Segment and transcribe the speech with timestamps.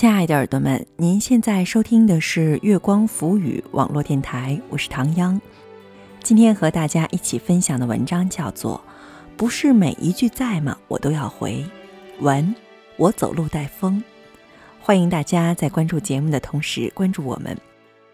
[0.00, 5.38] 亲爱的耳朵们，您现在收听的是月光浮语网络电台，我是唐央。
[6.22, 8.82] 今天和大家一起分享的文章叫做
[9.36, 11.62] 《不是每一句在吗我都要回》，
[12.24, 12.54] 文
[12.96, 14.02] 我走路带风。
[14.80, 17.54] 欢迎大家在关注节目的同时关注我们。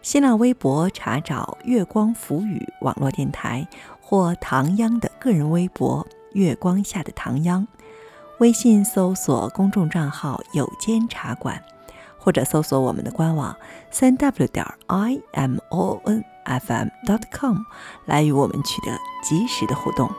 [0.01, 3.65] 新浪微博查找“月光浮语”网络电台
[4.01, 7.65] 或唐央的个人微博“月光下的唐央”，
[8.39, 11.63] 微信搜索公众账号“有间茶馆”，
[12.27, 13.55] 或者搜索我们的官网
[13.89, 17.55] 三 w 点 i m o n f m dot com
[18.03, 18.91] 来与我们取得
[19.23, 20.11] 及时的互动。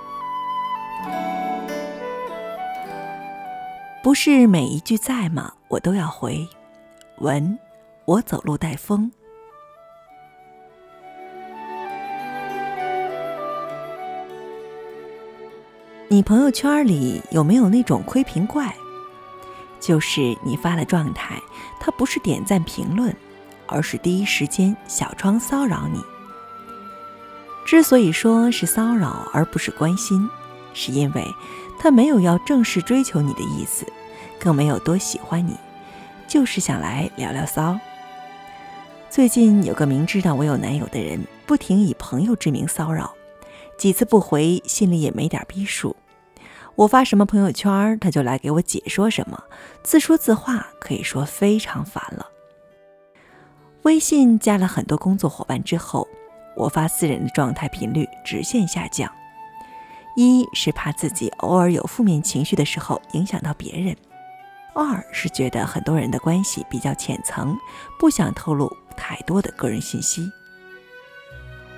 [4.03, 6.49] 不是每一句在吗我都要回，
[7.19, 7.59] 文
[8.07, 9.13] 我走路带风。
[16.09, 18.75] 你朋友圈里有没有那种窥屏怪？
[19.81, 21.41] 就是你发了状态，
[21.81, 23.15] 他不是点赞评论，
[23.67, 26.01] 而是第一时间小窗骚扰你。
[27.65, 30.29] 之所以说是骚扰而不是关心，
[30.75, 31.25] 是因为
[31.79, 33.87] 他没有要正式追求你的意思，
[34.39, 35.55] 更没有多喜欢你，
[36.27, 37.79] 就是想来聊聊骚。
[39.11, 43.15] 最近有个明知道我有男友的人，不停以朋友之名骚扰。
[43.79, 45.95] 几次不回，心里也没点逼数。
[46.79, 49.43] 我发什么朋友圈，他就来给我解说什么，
[49.83, 52.25] 自说自话，可以说非常烦了。
[53.83, 56.07] 微信加了很多工作伙伴之后，
[56.57, 59.13] 我发私人的状态频率直线下降。
[60.15, 63.93] 一是怕自己偶尔有负面情绪的时候影响到别人；
[64.73, 67.59] 二是觉得很多人的关系比较浅层，
[67.99, 70.31] 不想透露太多的个人信息。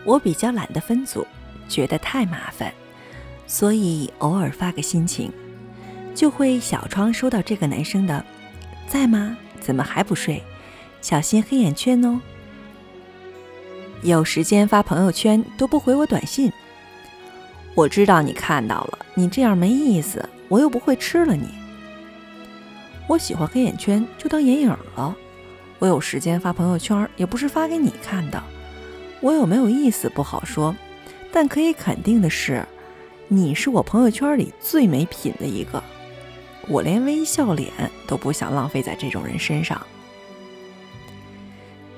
[0.04, 1.26] 我比较懒得分组。
[1.68, 2.74] 觉得太麻烦，
[3.50, 5.28] 所以偶尔发个心情，
[6.14, 8.24] 就会小窗收到这个男生的，
[8.86, 9.36] 在吗？
[9.58, 10.40] 怎么还不睡？
[11.00, 12.20] 小心黑眼圈哦。
[14.02, 16.52] 有时间发朋友圈都不回我短信，
[17.74, 21.48] 我知道你看到了，你这样没意思，我又不会吃了你。
[23.08, 25.16] 我喜欢黑眼圈，就当眼影了。
[25.80, 28.40] 我有时间发朋友圈，也不是发给你看的。
[29.20, 30.72] 我有没有意思不好说。
[31.32, 32.66] 但可以肯定的是，
[33.32, 35.80] 你是我朋友圈里最没品的一个，
[36.66, 37.70] 我连微笑脸
[38.04, 39.80] 都不想浪费在这种人身上。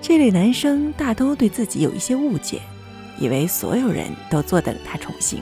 [0.02, 2.60] 这类男生大都对自己有一些误解，
[3.18, 5.40] 以为所有人都坐等他宠幸；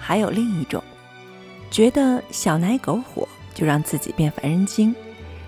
[0.00, 0.82] 还有另一种，
[1.70, 4.94] 觉得小奶狗火就让自己变凡人精，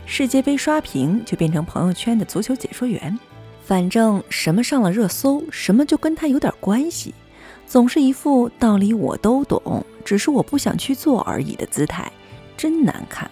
[0.04, 3.19] 世界杯刷屏就变成朋友圈的足球解说员，
[3.64, 7.14] 反正什么上了热搜，什么就跟他有点关系。
[7.68, 12.10] 总是一副道理我都懂，只是我不想去做而已的姿态，
[12.56, 13.30] 真难看。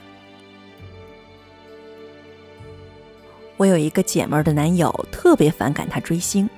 [3.56, 6.48] 我有一个姐们儿的男友特别反感她追星，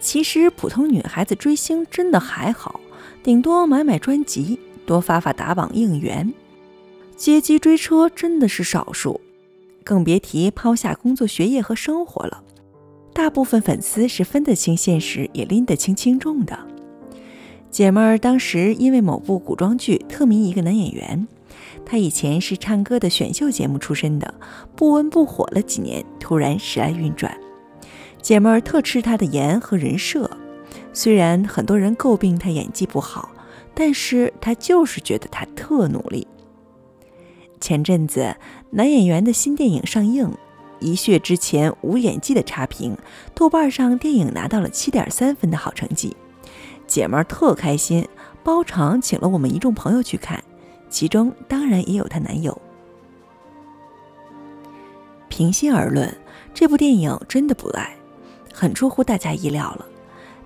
[0.00, 2.80] 其实普通女孩子追星真的还好，
[3.22, 6.32] 顶多买买专辑，多发发打榜应援，
[7.14, 9.20] 接机追车真的是少数，
[9.84, 12.42] 更别提抛下工作、学业和生活了。
[13.12, 16.58] 大部分粉丝是分得清现实，也拎得清轻重的。
[17.70, 21.28] 姐妹儿当时因为某部古装剧特迷一个男演员，
[21.84, 24.34] 他以前是唱歌的选秀节目出身的，
[24.74, 27.38] 不温不火了几年，突然时来运转。
[28.20, 30.28] 姐妹儿特吃他的颜和人设，
[30.92, 33.30] 虽然很多人诟病他演技不好，
[33.74, 36.26] 但是他就是觉得他特努力。
[37.60, 38.34] 前阵子
[38.70, 40.32] 男演员的新电影上映，
[40.80, 42.96] 一血之前无演技的差评，
[43.34, 46.16] 豆瓣上电影拿到了七点三分的好成绩。
[46.88, 48.08] 姐们儿特开心，
[48.42, 50.42] 包场请了我们一众朋友去看，
[50.88, 52.60] 其中当然也有她男友。
[55.28, 56.12] 平心而论，
[56.52, 57.94] 这部电影真的不赖，
[58.52, 59.86] 很出乎大家意料了。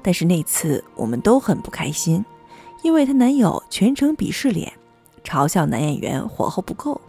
[0.02, 2.24] 但是那次我们都很不开心，
[2.82, 4.72] 因为她男友全程鄙视脸，
[5.22, 7.00] 嘲笑男演员火候不够。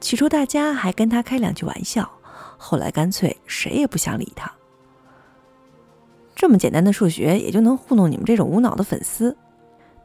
[0.00, 2.10] 起初大家还跟他开两句玩笑，
[2.56, 4.50] 后来干脆谁也不想理他。
[6.36, 9.34] 这么简单的数学也就能糊弄你们这种无脑的粉丝？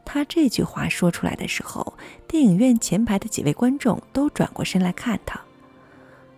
[0.02, 1.92] 他这句话说出来的时候，
[2.26, 5.38] 电影院前排的几位观众都转过身来看他，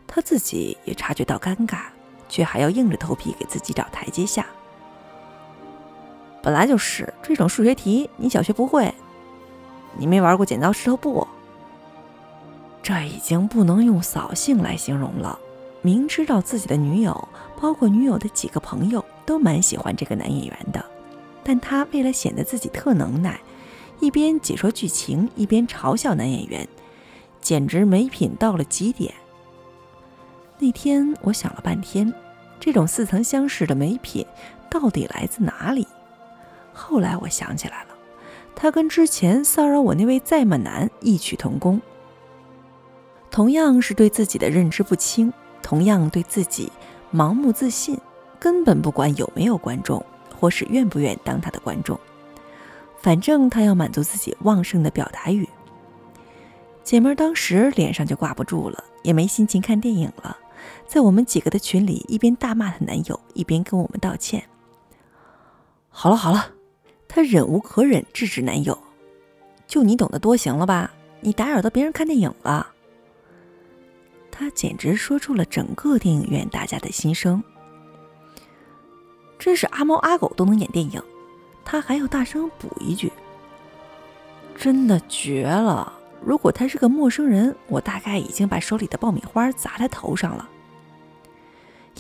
[0.08, 1.84] 他自己也察觉到尴尬，
[2.28, 4.44] 却还要硬着头皮给自己找台阶下。
[6.42, 8.92] 本来就是这种数学题，你小学不会？
[9.96, 11.26] 你没玩过剪刀石头布？
[12.82, 15.38] 这已经不能用扫兴来形容了。
[15.82, 17.28] 明知道自己的女友，
[17.60, 19.02] 包括女友的几个朋友。
[19.24, 20.84] 都蛮喜欢这个男演员的，
[21.42, 23.40] 但他为了显得自己特能耐，
[24.00, 26.68] 一边解说剧情，一边嘲笑男演员，
[27.40, 29.12] 简直没品到了极点。
[30.58, 32.12] 那天我想了半天，
[32.60, 34.24] 这种似曾相识的美品
[34.70, 35.86] 到底来自哪里？
[36.72, 37.94] 后来我想起来了，
[38.54, 41.80] 他跟之前骚扰我那位在马男异曲同工，
[43.30, 45.32] 同样是对自己的认知不清，
[45.62, 46.70] 同样对自己
[47.12, 47.98] 盲目自信，
[48.44, 50.04] 根本不管有没有观众，
[50.38, 51.98] 或是愿不愿当他的观众，
[52.98, 55.48] 反正他要满足自己旺盛的表达欲。
[56.82, 60.36] 姐妹当时脸上就挂不住了，也没心情看电影了，
[60.86, 64.44] 在我们几个的群里一边大骂她男友，一边跟我们道歉。
[65.88, 66.50] 好了好了。
[67.08, 68.76] 她忍无可忍，制止男友
[69.66, 70.92] ：“就你懂得多行了吧？
[71.22, 72.66] 你打扰到别人看电影了。”
[74.30, 77.42] 她简直说出了整个电影院大家的心声。
[79.44, 81.02] 真是阿猫阿狗都能演电影，
[81.66, 83.12] 他还要大声补一句
[84.56, 85.92] ：“真的绝了！
[86.24, 90.48] 如果他是个陌生人，我大概已经把手里的爆米花砸他头上了。”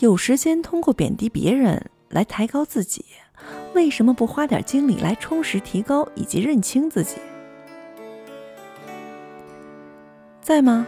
[0.00, 3.04] 有时间通过贬低别人来抬高自己。
[3.74, 7.16] 为什么不花点精力来充实、提高以及认清自己？
[10.40, 10.86] 在吗？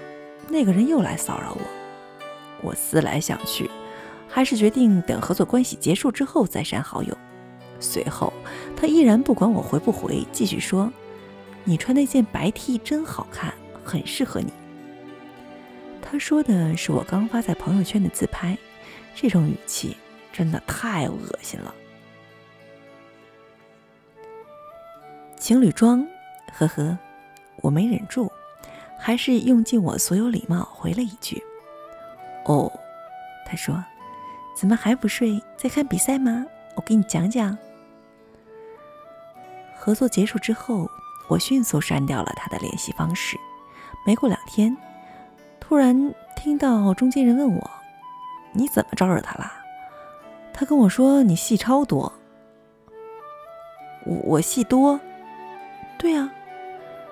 [0.48, 1.60] 那个人又来骚扰我。
[2.62, 3.70] 我思来想去，
[4.36, 7.16] 还是决定等合作关系结束之后再删好友。
[7.80, 8.30] 随后，
[8.76, 10.92] 他依然不管我回不回，继续说
[11.64, 14.52] ：“你穿那件白 T 真好看，很适合你。”
[16.02, 18.58] 他说的是我刚发在朋友圈的自拍，
[19.14, 19.96] 这种语气
[20.34, 21.74] 真的太恶心了。
[25.38, 26.06] 情侣装，
[26.52, 26.98] 呵呵，
[27.62, 28.30] 我没忍住，
[28.98, 31.42] 还是用尽我所有礼貌回了一句
[32.44, 32.70] ：“哦。”
[33.48, 33.82] 他说
[34.56, 35.40] ：“怎么还不睡？
[35.56, 36.46] 在看比赛吗？
[36.74, 37.56] 我给你讲讲。”
[39.78, 40.90] 合作结束之后，
[41.28, 43.36] 我迅速删掉了他的联系方式。
[44.06, 44.76] 没过两天，
[45.60, 47.70] 突然听到中间人问我
[48.52, 49.52] ：“你怎么招惹他了？”
[50.54, 52.12] 他跟我说：“你戏超多。”
[54.06, 54.98] 我我戏多。
[55.98, 56.30] 对呀，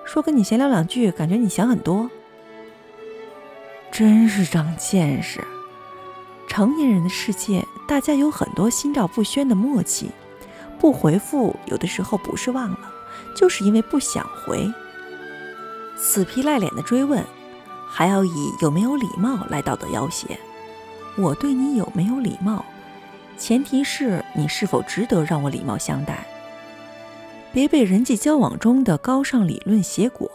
[0.05, 2.09] 说跟你闲聊两句，感觉你想很多，
[3.91, 5.45] 真是长见识。
[6.55, 10.09] 成年人的世界，大家有很多心照不宣的默契，
[10.79, 12.79] 不回复有的时候不是忘了，
[13.35, 14.71] 就是因为不想回。
[15.97, 17.21] 死皮赖脸的追问，
[17.85, 20.39] 还要以有没有礼貌来道德要挟。
[21.17, 22.63] 我对你有没有礼貌，
[23.37, 26.25] 前提是你是否值得让我礼貌相待。
[27.51, 30.31] 别被人际交往中的高尚理论挟裹。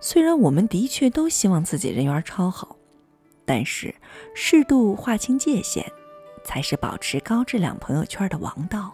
[0.00, 2.78] 虽然我们的确都希望自己人缘超好，
[3.44, 3.94] 但是
[4.34, 5.84] 适度划清界限，
[6.44, 8.92] 才是保持高质量朋友圈的王道。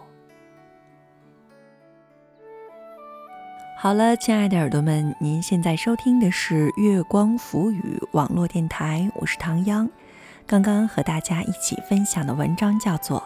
[3.79, 9.87] 好了，亲爱的耳朵们，您现在收听的是月光浮语网络电台，我是唐央。
[10.47, 13.19] 刚刚和大家一起分享的文章叫做《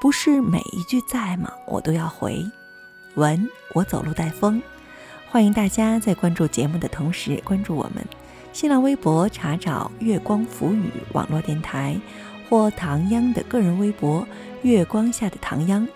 [0.00, 2.34] 不是每一句在吗我都要回》。
[3.14, 4.62] 文我走路带风，
[5.30, 8.04] 欢迎大家在关注节目的同时关注我们。
[8.58, 11.96] 新浪微博查找“月光浮语”网络电台，
[12.50, 14.26] 或唐央的个人微博
[14.62, 15.86] “月光下的唐央”。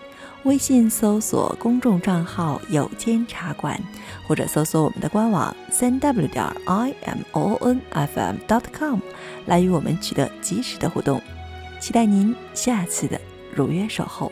[0.43, 3.77] 微信搜索公众账号“有间茶馆”，
[4.25, 8.97] 或者搜索我们的官网“三 w 点 i m o n f m dot com”
[9.45, 11.21] 来与我们取得及时的互动。
[11.81, 13.19] 期待您下次的
[13.53, 14.31] 如约守候。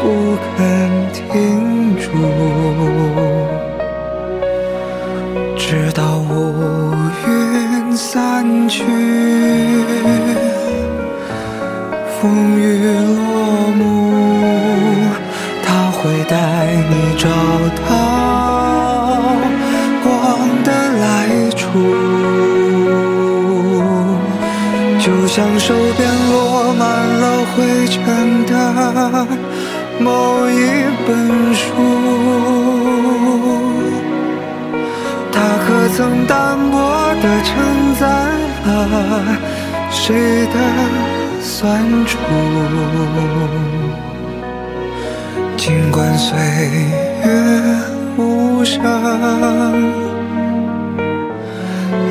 [0.00, 0.02] 不
[0.56, 0.56] 肯
[1.12, 2.04] 停住？
[5.56, 6.32] 直到乌
[7.26, 8.84] 云散去，
[12.20, 12.20] 风
[12.60, 12.62] 雨
[13.16, 13.26] 落
[13.76, 13.80] 幕。
[15.64, 16.34] 他会带
[16.90, 17.24] 你找
[17.88, 17.90] 到
[20.04, 20.06] 光
[20.62, 20.68] 的
[21.00, 21.02] 来
[21.56, 21.62] 处，
[25.00, 26.32] 就像手边落
[26.74, 26.82] 满
[27.20, 27.24] 了
[27.56, 27.56] 灰
[27.88, 27.98] 尘
[29.98, 30.52] 某一
[31.06, 31.10] 本
[31.54, 31.62] 书，
[35.32, 35.36] 它
[35.66, 36.76] 可曾单薄
[37.20, 37.52] 地承
[37.98, 38.02] 载
[38.66, 38.68] 了
[39.90, 40.56] 谁的
[41.42, 41.62] 酸
[42.06, 42.16] 楚？
[45.56, 46.38] 尽管岁
[47.24, 47.28] 月
[48.16, 48.80] 无声，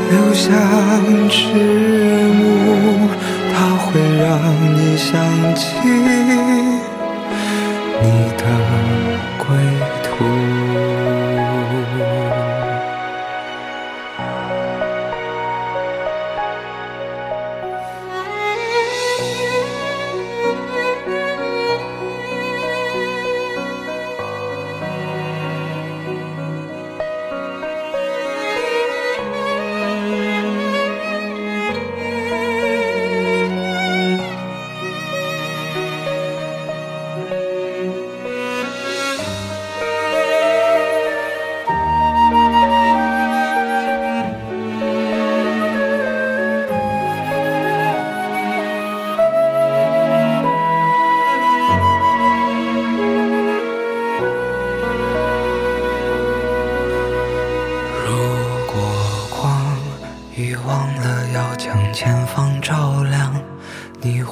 [0.10, 0.52] 留下
[1.30, 1.40] 迟
[2.34, 2.42] 暮，
[3.94, 4.40] 会让
[4.76, 5.78] 你想起
[8.02, 8.08] 你
[8.40, 9.03] 的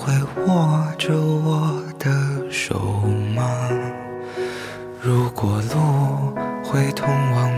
[0.03, 0.12] 会
[0.48, 2.10] 握着我的
[2.50, 2.75] 手
[3.36, 3.70] 吗？
[5.00, 7.50] 如果路会通往